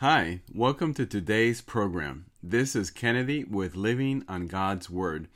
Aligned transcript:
Hi, 0.00 0.42
welcome 0.54 0.94
to 0.94 1.06
today's 1.06 1.60
program. 1.60 2.26
This 2.40 2.76
is 2.76 2.88
Kennedy 2.88 3.42
with 3.42 3.74
Living 3.74 4.24
on 4.28 4.46
God's 4.46 4.88
Word. 4.88 5.26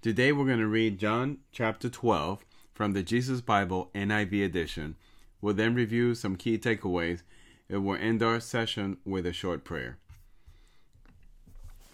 Today 0.00 0.32
we're 0.32 0.46
going 0.46 0.60
to 0.60 0.66
read 0.66 0.98
John 0.98 1.40
chapter 1.52 1.90
12 1.90 2.42
from 2.72 2.94
the 2.94 3.02
Jesus 3.02 3.42
Bible 3.42 3.90
NIV 3.94 4.46
edition. 4.46 4.96
We'll 5.42 5.52
then 5.52 5.74
review 5.74 6.14
some 6.14 6.36
key 6.36 6.56
takeaways 6.56 7.20
and 7.68 7.84
we'll 7.84 8.00
end 8.00 8.22
our 8.22 8.40
session 8.40 8.96
with 9.04 9.26
a 9.26 9.32
short 9.34 9.62
prayer. 9.62 9.98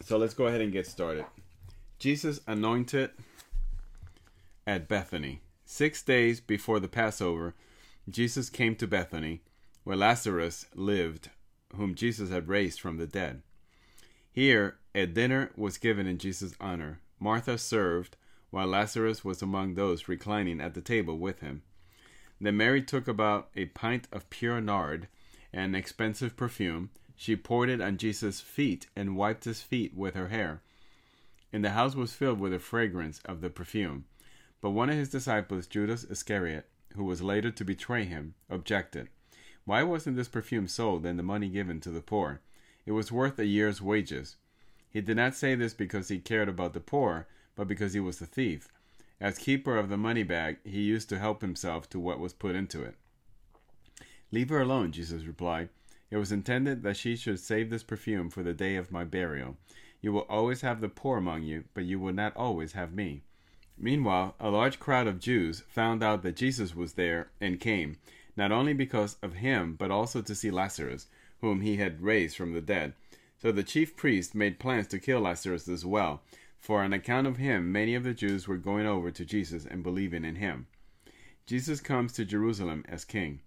So 0.00 0.16
let's 0.16 0.34
go 0.34 0.46
ahead 0.46 0.60
and 0.60 0.70
get 0.70 0.86
started. 0.86 1.24
Jesus 1.98 2.38
anointed 2.46 3.10
at 4.68 4.86
Bethany. 4.86 5.40
Six 5.64 6.00
days 6.00 6.40
before 6.40 6.78
the 6.78 6.86
Passover, 6.86 7.54
Jesus 8.08 8.50
came 8.50 8.76
to 8.76 8.86
Bethany, 8.86 9.40
where 9.82 9.96
Lazarus 9.96 10.66
lived 10.76 11.30
whom 11.74 11.94
Jesus 11.94 12.30
had 12.30 12.48
raised 12.48 12.80
from 12.80 12.96
the 12.96 13.06
dead. 13.06 13.42
Here, 14.32 14.78
a 14.94 15.06
dinner 15.06 15.50
was 15.56 15.78
given 15.78 16.06
in 16.06 16.18
Jesus' 16.18 16.54
honor. 16.60 17.00
Martha 17.20 17.56
served, 17.56 18.16
while 18.50 18.66
Lazarus 18.66 19.24
was 19.24 19.42
among 19.42 19.74
those 19.74 20.08
reclining 20.08 20.60
at 20.60 20.74
the 20.74 20.80
table 20.80 21.18
with 21.18 21.40
him. 21.40 21.62
Then 22.40 22.56
Mary 22.56 22.82
took 22.82 23.08
about 23.08 23.48
a 23.56 23.66
pint 23.66 24.08
of 24.12 24.28
pure 24.30 24.60
nard, 24.60 25.08
an 25.52 25.74
expensive 25.74 26.36
perfume. 26.36 26.90
She 27.16 27.36
poured 27.36 27.70
it 27.70 27.80
on 27.80 27.96
Jesus' 27.96 28.40
feet 28.40 28.88
and 28.96 29.16
wiped 29.16 29.44
his 29.44 29.62
feet 29.62 29.94
with 29.96 30.14
her 30.14 30.28
hair. 30.28 30.62
And 31.52 31.64
the 31.64 31.70
house 31.70 31.94
was 31.94 32.14
filled 32.14 32.40
with 32.40 32.52
the 32.52 32.58
fragrance 32.58 33.20
of 33.24 33.40
the 33.40 33.50
perfume. 33.50 34.04
But 34.60 34.70
one 34.70 34.90
of 34.90 34.96
his 34.96 35.10
disciples, 35.10 35.66
Judas 35.66 36.04
Iscariot, 36.04 36.68
who 36.96 37.04
was 37.04 37.22
later 37.22 37.50
to 37.50 37.64
betray 37.64 38.04
him, 38.04 38.34
objected. 38.50 39.08
Why 39.64 39.82
wasn't 39.82 40.16
this 40.16 40.28
perfume 40.28 40.68
sold 40.68 41.06
and 41.06 41.18
the 41.18 41.22
money 41.22 41.48
given 41.48 41.80
to 41.80 41.90
the 41.90 42.02
poor? 42.02 42.40
It 42.84 42.92
was 42.92 43.10
worth 43.10 43.38
a 43.38 43.46
year's 43.46 43.80
wages. 43.80 44.36
He 44.90 45.00
did 45.00 45.16
not 45.16 45.34
say 45.34 45.54
this 45.54 45.72
because 45.72 46.08
he 46.08 46.18
cared 46.18 46.48
about 46.48 46.74
the 46.74 46.80
poor, 46.80 47.26
but 47.56 47.66
because 47.66 47.94
he 47.94 48.00
was 48.00 48.20
a 48.20 48.26
thief. 48.26 48.68
As 49.20 49.38
keeper 49.38 49.76
of 49.76 49.88
the 49.88 49.96
money 49.96 50.22
bag, 50.22 50.58
he 50.64 50.82
used 50.82 51.08
to 51.08 51.18
help 51.18 51.40
himself 51.40 51.88
to 51.90 51.98
what 51.98 52.20
was 52.20 52.32
put 52.32 52.54
into 52.54 52.82
it. 52.82 52.96
Leave 54.30 54.50
her 54.50 54.60
alone, 54.60 54.92
Jesus 54.92 55.24
replied. 55.24 55.70
It 56.10 56.18
was 56.18 56.30
intended 56.30 56.82
that 56.82 56.96
she 56.96 57.16
should 57.16 57.40
save 57.40 57.70
this 57.70 57.82
perfume 57.82 58.28
for 58.28 58.42
the 58.42 58.52
day 58.52 58.76
of 58.76 58.92
my 58.92 59.04
burial. 59.04 59.56
You 60.00 60.12
will 60.12 60.26
always 60.28 60.60
have 60.60 60.80
the 60.80 60.88
poor 60.88 61.16
among 61.16 61.44
you, 61.44 61.64
but 61.72 61.84
you 61.84 61.98
will 61.98 62.12
not 62.12 62.36
always 62.36 62.72
have 62.72 62.92
me. 62.92 63.22
Meanwhile, 63.78 64.36
a 64.38 64.50
large 64.50 64.78
crowd 64.78 65.06
of 65.06 65.18
Jews 65.18 65.62
found 65.68 66.02
out 66.02 66.22
that 66.22 66.36
Jesus 66.36 66.74
was 66.74 66.92
there 66.92 67.30
and 67.40 67.58
came 67.58 67.96
not 68.36 68.52
only 68.52 68.72
because 68.72 69.16
of 69.22 69.34
him, 69.34 69.74
but 69.76 69.90
also 69.90 70.22
to 70.22 70.34
see 70.34 70.50
Lazarus, 70.50 71.06
whom 71.40 71.60
he 71.60 71.76
had 71.76 72.02
raised 72.02 72.36
from 72.36 72.52
the 72.52 72.60
dead. 72.60 72.94
So 73.38 73.52
the 73.52 73.62
chief 73.62 73.96
priest 73.96 74.34
made 74.34 74.58
plans 74.58 74.86
to 74.88 74.98
kill 74.98 75.20
Lazarus 75.20 75.68
as 75.68 75.84
well, 75.84 76.22
for 76.58 76.82
on 76.82 76.92
account 76.92 77.26
of 77.26 77.36
him 77.36 77.70
many 77.70 77.94
of 77.94 78.04
the 78.04 78.14
Jews 78.14 78.48
were 78.48 78.56
going 78.56 78.86
over 78.86 79.10
to 79.10 79.24
Jesus 79.24 79.66
and 79.66 79.82
believing 79.82 80.24
in 80.24 80.36
him. 80.36 80.66
Jesus 81.46 81.80
comes 81.80 82.12
to 82.14 82.24
Jerusalem 82.24 82.84
as 82.88 83.04
king. 83.04 83.40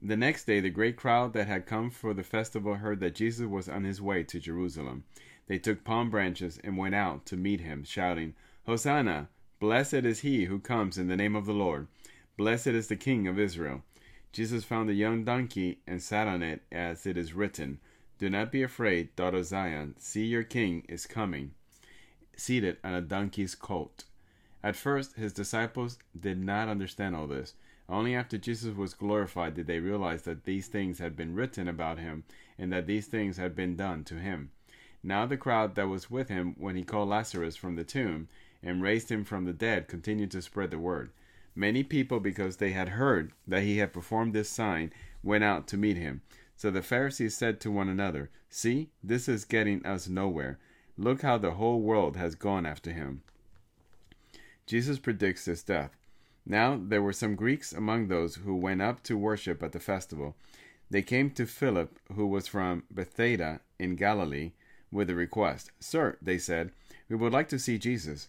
The 0.00 0.16
next 0.16 0.44
day, 0.44 0.60
the 0.60 0.70
great 0.70 0.96
crowd 0.96 1.32
that 1.32 1.48
had 1.48 1.66
come 1.66 1.90
for 1.90 2.14
the 2.14 2.22
festival 2.22 2.74
heard 2.74 3.00
that 3.00 3.14
Jesus 3.14 3.46
was 3.46 3.68
on 3.68 3.84
his 3.84 4.00
way 4.00 4.22
to 4.24 4.38
Jerusalem. 4.38 5.04
They 5.46 5.58
took 5.58 5.82
palm 5.82 6.10
branches 6.10 6.60
and 6.62 6.76
went 6.76 6.94
out 6.94 7.24
to 7.26 7.36
meet 7.36 7.62
him, 7.62 7.82
shouting, 7.82 8.34
Hosanna! 8.66 9.30
Blessed 9.58 9.94
is 9.94 10.20
he 10.20 10.44
who 10.44 10.60
comes 10.60 10.98
in 10.98 11.08
the 11.08 11.16
name 11.16 11.34
of 11.34 11.46
the 11.46 11.54
Lord. 11.54 11.88
Blessed 12.36 12.68
is 12.68 12.86
the 12.86 12.96
King 12.96 13.26
of 13.26 13.38
Israel. 13.40 13.82
Jesus 14.32 14.64
found 14.64 14.90
a 14.90 14.94
young 14.94 15.24
donkey 15.24 15.78
and 15.86 16.02
sat 16.02 16.28
on 16.28 16.42
it, 16.42 16.62
as 16.70 17.06
it 17.06 17.16
is 17.16 17.32
written, 17.32 17.80
Do 18.18 18.28
not 18.28 18.52
be 18.52 18.62
afraid, 18.62 19.14
daughter 19.16 19.42
Zion. 19.42 19.94
See, 19.98 20.26
your 20.26 20.44
king 20.44 20.84
is 20.88 21.06
coming, 21.06 21.52
seated 22.36 22.76
on 22.84 22.94
a 22.94 23.00
donkey's 23.00 23.54
colt. 23.54 24.04
At 24.62 24.76
first, 24.76 25.16
his 25.16 25.32
disciples 25.32 25.98
did 26.18 26.38
not 26.38 26.68
understand 26.68 27.16
all 27.16 27.26
this. 27.26 27.54
Only 27.88 28.14
after 28.14 28.36
Jesus 28.36 28.76
was 28.76 28.92
glorified 28.92 29.54
did 29.54 29.66
they 29.66 29.80
realize 29.80 30.22
that 30.22 30.44
these 30.44 30.66
things 30.66 30.98
had 30.98 31.16
been 31.16 31.34
written 31.34 31.68
about 31.68 31.98
him 31.98 32.24
and 32.58 32.70
that 32.72 32.86
these 32.86 33.06
things 33.06 33.38
had 33.38 33.54
been 33.54 33.76
done 33.76 34.04
to 34.04 34.16
him. 34.16 34.50
Now 35.02 35.24
the 35.24 35.38
crowd 35.38 35.74
that 35.76 35.88
was 35.88 36.10
with 36.10 36.28
him 36.28 36.54
when 36.58 36.76
he 36.76 36.84
called 36.84 37.08
Lazarus 37.08 37.56
from 37.56 37.76
the 37.76 37.84
tomb 37.84 38.28
and 38.62 38.82
raised 38.82 39.10
him 39.10 39.24
from 39.24 39.44
the 39.44 39.52
dead 39.52 39.88
continued 39.88 40.30
to 40.32 40.42
spread 40.42 40.70
the 40.70 40.78
word. 40.78 41.10
Many 41.58 41.82
people, 41.82 42.20
because 42.20 42.58
they 42.58 42.70
had 42.70 42.90
heard 42.90 43.32
that 43.44 43.64
he 43.64 43.78
had 43.78 43.92
performed 43.92 44.32
this 44.32 44.48
sign, 44.48 44.92
went 45.24 45.42
out 45.42 45.66
to 45.66 45.76
meet 45.76 45.96
him. 45.96 46.22
So 46.54 46.70
the 46.70 46.82
Pharisees 46.82 47.36
said 47.36 47.60
to 47.60 47.72
one 47.72 47.88
another, 47.88 48.30
See, 48.48 48.90
this 49.02 49.28
is 49.28 49.44
getting 49.44 49.84
us 49.84 50.08
nowhere. 50.08 50.60
Look 50.96 51.22
how 51.22 51.36
the 51.36 51.54
whole 51.54 51.80
world 51.80 52.16
has 52.16 52.36
gone 52.36 52.64
after 52.64 52.92
him. 52.92 53.22
Jesus 54.68 55.00
predicts 55.00 55.46
his 55.46 55.64
death. 55.64 55.96
Now 56.46 56.80
there 56.80 57.02
were 57.02 57.12
some 57.12 57.34
Greeks 57.34 57.72
among 57.72 58.06
those 58.06 58.36
who 58.36 58.54
went 58.54 58.80
up 58.80 59.02
to 59.02 59.18
worship 59.18 59.60
at 59.60 59.72
the 59.72 59.80
festival. 59.80 60.36
They 60.90 61.02
came 61.02 61.28
to 61.32 61.44
Philip, 61.44 61.98
who 62.14 62.28
was 62.28 62.46
from 62.46 62.84
Bethsaida 62.88 63.62
in 63.80 63.96
Galilee, 63.96 64.52
with 64.92 65.10
a 65.10 65.16
request. 65.16 65.72
Sir, 65.80 66.18
they 66.22 66.38
said, 66.38 66.70
we 67.08 67.16
would 67.16 67.32
like 67.32 67.48
to 67.48 67.58
see 67.58 67.78
Jesus. 67.78 68.28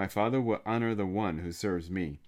My 0.00 0.08
Father 0.08 0.40
will 0.40 0.62
honor 0.64 0.94
the 0.94 1.04
one 1.04 1.40
who 1.40 1.52
serves 1.52 1.90
me. 1.90 2.20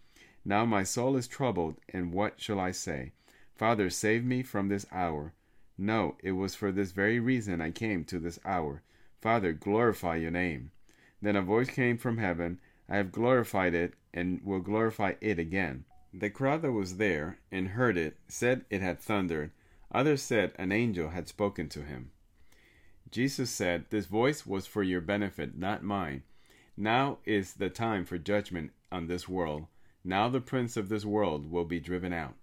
Now 0.44 0.66
my 0.66 0.83
soul 0.83 1.16
is 1.16 1.27
troubled, 1.27 1.77
and 1.88 2.12
what 2.12 2.38
shall 2.38 2.60
I 2.60 2.71
say? 2.71 3.12
Father, 3.56 3.88
save 3.88 4.27
me 4.27 4.43
from 4.43 4.69
this 4.69 4.84
hour. 4.93 5.33
No, 5.78 6.19
it 6.22 6.32
was 6.32 6.55
for 6.55 6.71
this 6.71 6.93
very 6.93 7.19
reason 7.19 7.62
I 7.62 7.71
came 7.71 8.05
to 8.05 8.19
this 8.19 8.38
hour. 8.44 8.82
Father, 9.22 9.55
glorify 9.55 10.16
your 10.16 10.31
name. 10.31 10.71
Then 11.22 11.34
a 11.34 11.41
voice 11.41 11.71
came 11.71 11.97
from 11.97 12.19
heaven 12.19 12.61
I 12.91 12.99
have 12.99 13.11
glorified 13.11 13.72
it, 13.72 13.94
and 14.12 14.43
will 14.44 14.61
glorify 14.61 15.15
it 15.22 15.38
again. 15.38 15.87
The 16.12 16.28
crowd 16.28 16.61
that 16.61 16.72
was 16.72 16.99
there 16.99 17.38
and 17.50 17.69
heard 17.69 17.97
it 17.97 18.19
said 18.28 18.66
it 18.69 18.82
had 18.82 19.00
thundered. 19.00 19.50
Others 19.91 20.21
said 20.21 20.53
an 20.56 20.72
angel 20.72 21.09
had 21.09 21.27
spoken 21.27 21.71
to 21.71 21.81
him. 21.81 22.11
Jesus 23.11 23.49
said, 23.49 23.87
This 23.88 24.05
voice 24.05 24.44
was 24.44 24.66
for 24.66 24.82
your 24.82 25.00
benefit, 25.00 25.56
not 25.56 25.82
mine. 25.82 26.25
Now 26.77 27.19
is 27.25 27.55
the 27.55 27.69
time 27.69 28.05
for 28.05 28.16
judgment 28.19 28.72
on 28.91 29.06
this 29.06 29.28
world. 29.28 29.66
Now 30.05 30.28
the 30.28 30.41
prince 30.41 30.77
of 30.77 30.88
this 30.88 31.05
world 31.05 31.50
will 31.50 31.65
be 31.65 31.81
driven 31.81 32.12
out. 32.12 32.34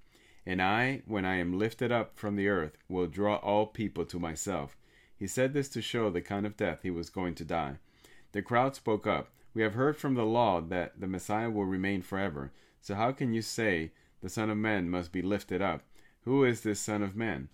And 0.45 0.62
I, 0.62 1.01
when 1.06 1.25
I 1.25 1.35
am 1.35 1.57
lifted 1.57 1.91
up 1.91 2.17
from 2.17 2.35
the 2.35 2.47
earth, 2.47 2.78
will 2.88 3.07
draw 3.07 3.35
all 3.38 3.66
people 3.66 4.06
to 4.06 4.19
myself. 4.19 4.78
He 5.16 5.28
said 5.28 5.53
this 5.53 5.68
to 5.69 5.81
show 5.81 6.09
the 6.09 6.22
kind 6.22 6.45
of 6.45 6.56
death 6.56 6.79
he 6.84 6.91
was 6.91 7.09
going 7.09 7.35
to 7.35 7.45
die. 7.45 7.75
The 8.31 8.41
crowd 8.41 8.75
spoke 8.75 9.06
up. 9.06 9.31
We 9.53 9.63
have 9.63 9.73
heard 9.73 9.97
from 9.97 10.13
the 10.13 10.25
law 10.25 10.62
that 10.62 11.00
the 11.00 11.07
Messiah 11.07 11.50
will 11.50 11.66
remain 11.66 12.01
forever. 12.01 12.51
So 12.81 12.95
how 12.95 13.12
can 13.12 13.34
you 13.34 13.41
say 13.41 13.91
the 14.22 14.29
Son 14.29 14.50
of 14.50 14.57
Man 14.57 14.89
must 14.89 15.12
be 15.12 15.22
lifted 15.22 15.62
up? 15.62 15.81
Who 16.23 16.44
is 16.44 16.62
this 16.62 16.79
Son 16.79 17.01
of 17.01 17.16
Man? 17.16 17.50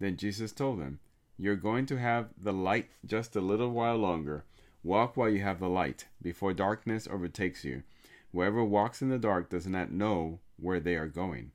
Then 0.00 0.16
Jesus 0.16 0.52
told 0.52 0.80
them, 0.80 0.98
You're 1.38 1.56
going 1.56 1.86
to 1.86 1.98
have 1.98 2.30
the 2.36 2.52
light 2.52 2.90
just 3.04 3.36
a 3.36 3.40
little 3.40 3.70
while 3.70 3.96
longer. 3.96 4.44
Walk 4.86 5.16
while 5.16 5.28
you 5.28 5.40
have 5.40 5.58
the 5.58 5.68
light, 5.68 6.06
before 6.22 6.52
darkness 6.52 7.08
overtakes 7.10 7.64
you. 7.64 7.82
Whoever 8.30 8.62
walks 8.62 9.02
in 9.02 9.08
the 9.08 9.18
dark 9.18 9.50
does 9.50 9.66
not 9.66 9.90
know 9.90 10.38
where 10.60 10.78
they 10.78 10.94
are 10.94 11.08
going. 11.08 11.50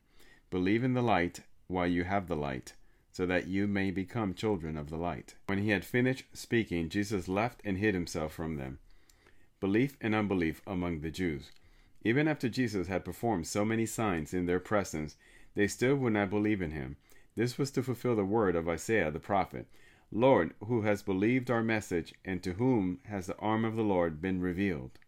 Believe 0.49 0.83
in 0.83 0.95
the 0.95 1.01
light 1.01 1.39
while 1.67 1.87
you 1.87 2.03
have 2.03 2.27
the 2.27 2.35
light, 2.35 2.73
so 3.09 3.25
that 3.25 3.47
you 3.47 3.67
may 3.67 3.89
become 3.89 4.33
children 4.33 4.75
of 4.75 4.89
the 4.89 4.97
light. 4.97 5.35
When 5.47 5.59
he 5.59 5.69
had 5.69 5.85
finished 5.85 6.25
speaking, 6.33 6.89
Jesus 6.89 7.29
left 7.29 7.61
and 7.63 7.77
hid 7.77 7.93
himself 7.93 8.33
from 8.33 8.57
them. 8.57 8.79
Belief 9.61 9.95
and 10.01 10.13
unbelief 10.13 10.61
among 10.67 10.99
the 10.99 11.09
Jews. 11.09 11.51
Even 12.03 12.27
after 12.27 12.49
Jesus 12.49 12.87
had 12.87 13.05
performed 13.05 13.47
so 13.47 13.63
many 13.63 13.85
signs 13.85 14.33
in 14.33 14.45
their 14.45 14.59
presence, 14.59 15.15
they 15.55 15.67
still 15.67 15.95
would 15.95 16.11
not 16.11 16.29
believe 16.29 16.61
in 16.61 16.71
him. 16.71 16.97
This 17.37 17.57
was 17.57 17.71
to 17.71 17.81
fulfill 17.81 18.17
the 18.17 18.25
word 18.25 18.57
of 18.57 18.67
Isaiah 18.67 19.09
the 19.09 19.19
prophet. 19.19 19.67
Lord, 20.11 20.53
who 20.65 20.81
has 20.81 21.01
believed 21.01 21.49
our 21.49 21.63
message, 21.63 22.13
and 22.25 22.43
to 22.43 22.53
whom 22.53 22.99
has 23.05 23.27
the 23.27 23.37
arm 23.37 23.63
of 23.63 23.77
the 23.77 23.83
Lord 23.83 24.21
been 24.21 24.41
revealed? 24.41 24.99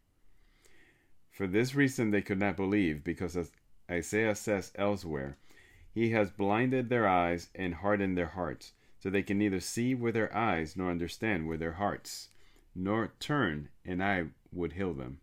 For 1.29 1.45
this 1.45 1.75
reason 1.75 2.11
they 2.11 2.21
could 2.21 2.39
not 2.39 2.55
believe, 2.55 3.03
because 3.03 3.35
as 3.35 3.51
Isaiah 3.91 4.35
says 4.35 4.71
elsewhere, 4.75 5.37
He 5.93 6.11
has 6.11 6.31
blinded 6.31 6.87
their 6.87 7.07
eyes 7.07 7.49
and 7.53 7.75
hardened 7.75 8.17
their 8.17 8.27
hearts, 8.27 8.71
so 8.99 9.09
they 9.09 9.23
can 9.23 9.37
neither 9.37 9.59
see 9.59 9.93
with 9.93 10.13
their 10.13 10.33
eyes 10.33 10.77
nor 10.77 10.89
understand 10.89 11.49
with 11.49 11.59
their 11.59 11.73
hearts, 11.73 12.29
nor 12.73 13.11
turn, 13.19 13.67
and 13.83 14.01
I 14.01 14.27
would 14.53 14.73
heal 14.73 14.93
them. 14.93 15.19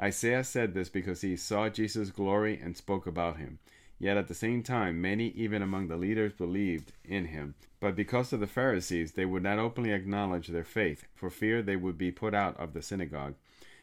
Isaiah 0.00 0.44
said 0.44 0.74
this 0.74 0.88
because 0.88 1.22
he 1.22 1.36
saw 1.36 1.68
Jesus' 1.68 2.10
glory 2.10 2.58
and 2.62 2.76
spoke 2.76 3.06
about 3.06 3.38
him. 3.38 3.58
Yet 4.00 4.16
at 4.16 4.28
the 4.28 4.34
same 4.34 4.62
time, 4.62 5.00
many, 5.00 5.28
even 5.28 5.60
among 5.60 5.88
the 5.88 5.98
leaders, 5.98 6.32
believed 6.32 6.92
in 7.04 7.26
him. 7.26 7.54
But 7.80 7.94
because 7.94 8.32
of 8.32 8.40
the 8.40 8.46
Pharisees, 8.46 9.12
they 9.12 9.26
would 9.26 9.42
not 9.42 9.58
openly 9.58 9.92
acknowledge 9.92 10.48
their 10.48 10.64
faith, 10.64 11.04
for 11.14 11.28
fear 11.28 11.62
they 11.62 11.76
would 11.76 11.98
be 11.98 12.10
put 12.10 12.34
out 12.34 12.58
of 12.58 12.72
the 12.72 12.80
synagogue. 12.80 13.34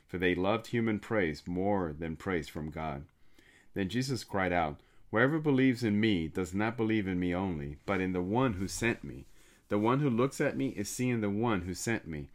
For 0.08 0.18
they 0.18 0.34
loved 0.34 0.68
human 0.68 0.98
praise 0.98 1.44
more 1.46 1.94
than 1.98 2.16
praise 2.16 2.48
from 2.48 2.72
God. 2.72 3.06
Then 3.76 3.90
Jesus 3.90 4.24
cried 4.24 4.52
out, 4.52 4.80
Whoever 5.12 5.38
believes 5.38 5.84
in 5.84 6.00
me 6.00 6.28
does 6.28 6.54
not 6.54 6.78
believe 6.78 7.08
in 7.08 7.20
me 7.20 7.34
only, 7.34 7.78
but 7.86 8.02
in 8.02 8.14
the 8.14 8.22
one 8.22 8.54
who 8.54 8.68
sent 8.68 9.04
me. 9.04 9.26
The 9.70 9.78
one 9.78 10.00
who 10.00 10.10
looks 10.10 10.42
at 10.42 10.58
me 10.58 10.70
is 10.70 10.90
seeing 10.90 11.22
the 11.22 11.30
one 11.30 11.62
who 11.62 11.76
sent 11.76 12.08
me. 12.08 12.30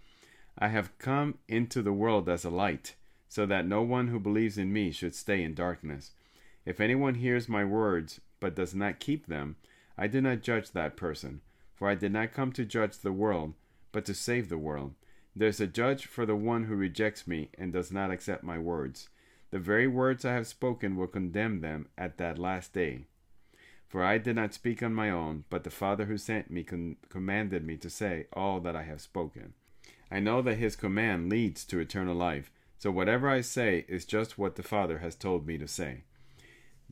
I 0.57 0.69
have 0.69 0.97
come 0.99 1.39
into 1.49 1.83
the 1.83 1.93
world 1.93 2.29
as 2.29 2.45
a 2.45 2.51
light, 2.51 2.95
so 3.29 3.45
that 3.47 3.67
no 3.67 3.83
one 3.83 4.09
who 4.09 4.21
believes 4.21 4.57
in 4.57 4.73
me 4.73 4.93
should 4.93 5.15
stay 5.15 5.43
in 5.43 5.55
darkness. 5.55 6.13
If 6.65 6.81
anyone 6.81 7.17
hears 7.17 7.49
my 7.49 7.65
words, 7.65 8.21
but 8.41 8.55
does 8.55 8.75
not 8.75 9.01
keep 9.01 9.27
them, 9.27 9.57
I 9.99 10.07
do 10.07 10.21
not 10.21 10.43
judge 10.43 10.71
that 10.71 10.97
person, 10.97 11.41
for 11.75 11.89
I 11.89 11.95
did 11.95 12.13
not 12.13 12.33
come 12.33 12.53
to 12.53 12.65
judge 12.65 12.99
the 12.99 13.13
world, 13.13 13.55
but 13.91 14.05
to 14.07 14.15
save 14.15 14.49
the 14.49 14.59
world. 14.59 14.95
There 15.35 15.49
is 15.49 15.61
a 15.61 15.67
judge 15.67 16.07
for 16.07 16.25
the 16.25 16.37
one 16.37 16.65
who 16.65 16.75
rejects 16.75 17.27
me 17.27 17.51
and 17.59 17.73
does 17.73 17.91
not 17.91 18.11
accept 18.11 18.45
my 18.45 18.59
words. 18.59 19.09
The 19.51 19.59
very 19.59 19.87
words 19.87 20.25
I 20.25 20.35
have 20.35 20.47
spoken 20.47 20.97
will 20.97 21.07
condemn 21.07 21.61
them 21.61 21.89
at 21.99 22.19
that 22.19 22.39
last 22.39 22.73
day. 22.73 23.07
For 23.89 24.03
I 24.03 24.19
did 24.19 24.37
not 24.37 24.55
speak 24.55 24.83
on 24.83 24.95
my 24.95 25.11
own, 25.11 25.45
but 25.51 25.65
the 25.65 25.71
Father 25.71 26.07
who 26.07 26.17
sent 26.17 26.51
me 26.51 26.65
commanded 27.09 27.65
me 27.65 27.77
to 27.77 27.91
say 27.91 28.27
all 28.33 28.61
that 28.61 28.77
I 28.77 28.85
have 28.85 29.01
spoken. 29.01 29.53
I 30.11 30.21
know 30.21 30.43
that 30.43 30.57
his 30.57 30.77
command 30.77 31.29
leads 31.29 31.65
to 31.67 31.81
eternal 31.81 32.15
life, 32.15 32.51
so 32.79 32.91
whatever 32.91 33.29
I 33.29 33.41
say 33.41 33.85
is 33.89 34.05
just 34.05 34.39
what 34.39 34.57
the 34.57 34.63
Father 34.63 34.99
has 34.99 35.15
told 35.15 35.47
me 35.47 35.59
to 35.59 35.69
say. 35.69 36.05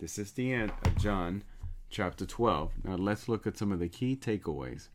This 0.00 0.18
is 0.18 0.32
the 0.32 0.50
end 0.54 0.72
of 0.86 0.96
John 0.96 1.42
chapter 1.90 2.24
12. 2.24 2.72
Now 2.84 2.94
let's 2.96 3.28
look 3.28 3.46
at 3.46 3.58
some 3.58 3.70
of 3.70 3.80
the 3.80 3.88
key 3.88 4.16
takeaways. 4.16 4.88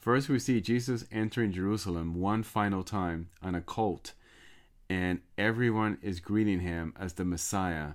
First, 0.00 0.28
we 0.28 0.40
see 0.40 0.60
Jesus 0.60 1.04
entering 1.12 1.52
Jerusalem 1.52 2.16
one 2.16 2.42
final 2.42 2.82
time 2.82 3.28
on 3.40 3.54
a 3.54 3.60
colt, 3.60 4.14
and 4.90 5.20
everyone 5.38 5.98
is 6.02 6.18
greeting 6.18 6.58
him 6.58 6.92
as 6.98 7.12
the 7.12 7.24
Messiah, 7.24 7.90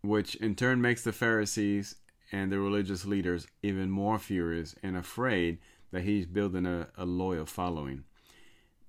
which 0.00 0.34
in 0.36 0.54
turn 0.54 0.80
makes 0.80 1.04
the 1.04 1.12
Pharisees 1.12 1.96
and 2.32 2.50
the 2.50 2.58
religious 2.58 3.04
leaders 3.04 3.46
even 3.62 3.90
more 3.90 4.18
furious 4.18 4.74
and 4.82 4.96
afraid 4.96 5.58
that 5.90 6.04
he's 6.04 6.24
building 6.24 6.64
a, 6.64 6.88
a 6.96 7.04
loyal 7.04 7.44
following. 7.44 8.04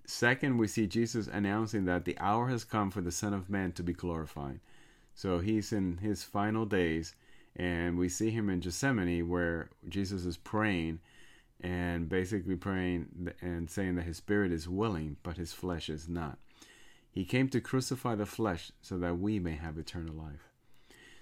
Second, 0.06 0.58
we 0.58 0.68
see 0.68 0.88
Jesus 0.88 1.28
announcing 1.28 1.84
that 1.84 2.06
the 2.06 2.18
hour 2.18 2.48
has 2.48 2.64
come 2.64 2.92
for 2.92 3.02
the 3.02 3.12
Son 3.12 3.34
of 3.34 3.50
Man 3.50 3.74
to 3.74 3.84
be 3.84 3.92
glorified. 3.92 4.62
So 5.20 5.40
he's 5.40 5.74
in 5.74 5.98
his 5.98 6.24
final 6.24 6.66
days, 6.66 7.14
and 7.54 7.98
we 7.98 8.08
see 8.08 8.30
him 8.30 8.50
in 8.50 8.62
Gethsemane 8.62 9.28
where 9.28 9.70
Jesus 9.90 10.24
is 10.24 10.38
praying 10.38 11.02
and 11.60 12.08
basically 12.08 12.56
praying 12.56 13.34
and 13.42 13.70
saying 13.70 13.96
that 13.96 14.06
his 14.06 14.16
spirit 14.16 14.54
is 14.54 14.70
willing, 14.70 15.18
but 15.22 15.36
his 15.36 15.52
flesh 15.52 15.90
is 15.90 16.08
not. 16.08 16.38
He 17.12 17.26
came 17.26 17.50
to 17.50 17.60
crucify 17.60 18.16
the 18.16 18.26
flesh 18.26 18.72
so 18.82 18.98
that 19.00 19.20
we 19.20 19.40
may 19.40 19.56
have 19.56 19.78
eternal 19.78 20.16
life. 20.16 20.54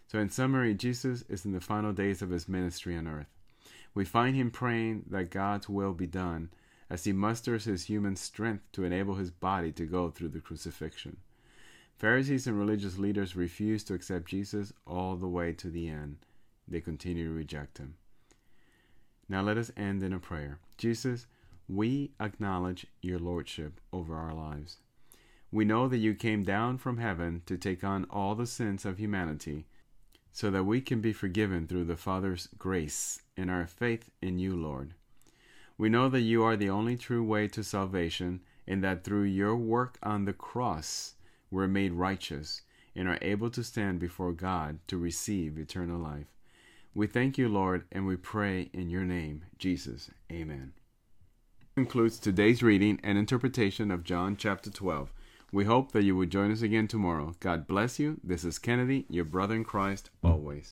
So, 0.06 0.20
in 0.20 0.30
summary, 0.30 0.76
Jesus 0.76 1.24
is 1.28 1.44
in 1.44 1.54
the 1.54 1.60
final 1.60 1.92
days 1.92 2.22
of 2.22 2.30
his 2.30 2.48
ministry 2.48 2.96
on 2.96 3.08
earth. 3.08 3.34
We 3.96 4.06
find 4.06 4.36
him 4.36 4.52
praying 4.52 5.06
that 5.10 5.32
God's 5.32 5.70
will 5.70 5.94
be 5.94 6.06
done 6.06 6.52
as 6.88 7.06
he 7.06 7.14
musters 7.14 7.66
his 7.66 7.86
human 7.86 8.16
strength 8.16 8.72
to 8.74 8.84
enable 8.84 9.16
his 9.16 9.32
body 9.32 9.72
to 9.72 9.88
go 9.88 10.12
through 10.12 10.30
the 10.30 10.40
crucifixion. 10.40 11.18
Pharisees 11.98 12.46
and 12.46 12.60
religious 12.60 13.00
leaders 13.00 13.36
refuse 13.36 13.84
to 13.86 13.96
accept 13.96 14.28
Jesus 14.28 14.72
all 14.86 15.16
the 15.16 15.28
way 15.28 15.52
to 15.54 15.70
the 15.70 15.88
end. 15.90 16.18
They 16.68 16.80
continue 16.80 17.28
to 17.28 17.34
reject 17.34 17.80
him. 17.80 17.96
Now 19.28 19.42
let 19.42 19.58
us 19.58 19.72
end 19.76 20.04
in 20.04 20.14
a 20.14 20.20
prayer. 20.20 20.60
Jesus, 20.78 21.26
we 21.68 22.12
acknowledge 22.20 22.86
your 23.02 23.18
lordship 23.18 23.82
over 23.92 24.16
our 24.16 24.34
lives. 24.34 24.78
We 25.52 25.66
know 25.66 25.88
that 25.88 25.98
you 25.98 26.14
came 26.14 26.44
down 26.44 26.78
from 26.78 26.98
heaven 26.98 27.42
to 27.46 27.58
take 27.58 27.84
on 27.84 28.06
all 28.12 28.36
the 28.36 28.46
sins 28.46 28.86
of 28.86 29.00
humanity 29.00 29.66
so 30.32 30.52
that 30.52 30.66
we 30.66 30.82
can 30.82 31.02
be 31.02 31.14
forgiven 31.14 31.66
through 31.66 31.86
the 31.86 31.98
Father's 31.98 32.48
grace 32.60 33.22
and 33.36 33.50
our 33.50 33.66
faith 33.66 34.12
in 34.22 34.38
you, 34.38 34.56
Lord. 34.56 34.94
We 35.80 35.90
know 35.90 36.10
that 36.10 36.22
you 36.22 36.44
are 36.44 36.56
the 36.56 36.70
only 36.70 36.96
true 36.96 37.24
way 37.24 37.48
to 37.50 37.64
salvation 37.64 38.42
and 38.68 38.84
that 38.84 39.04
through 39.04 39.24
your 39.24 39.56
work 39.56 39.98
on 40.04 40.26
the 40.26 40.34
cross, 40.34 41.16
were 41.52 41.68
made 41.68 41.94
righteous 41.94 42.62
and 42.96 43.08
are 43.08 43.20
able 43.22 43.50
to 43.52 43.64
stand 43.64 44.00
before 44.00 44.32
God 44.32 44.80
to 44.88 44.98
receive 44.98 45.58
eternal 45.58 46.00
life. 46.00 46.28
We 46.94 47.06
thank 47.06 47.38
you, 47.38 47.48
Lord, 47.48 47.86
and 47.92 48.08
we 48.08 48.16
pray 48.16 48.70
in 48.74 48.90
your 48.90 49.04
name, 49.04 49.46
Jesus. 49.60 50.10
Amen. 50.32 50.74
Concludes 51.76 52.18
today's 52.18 52.64
reading 52.64 53.00
and 53.04 53.20
interpretation 53.20 53.92
of 53.92 54.04
John 54.04 54.36
chapter 54.36 54.72
12. 54.72 55.14
We 55.52 55.66
hope 55.66 55.92
that 55.92 56.04
you 56.04 56.16
will 56.16 56.26
join 56.26 56.52
us 56.52 56.64
again 56.64 56.88
tomorrow. 56.88 57.36
God 57.40 57.68
bless 57.68 58.00
you. 58.00 58.20
This 58.24 58.44
is 58.44 58.58
Kennedy, 58.58 59.06
your 59.10 59.26
brother 59.26 59.54
in 59.54 59.64
Christ, 59.64 60.10
always. 60.24 60.66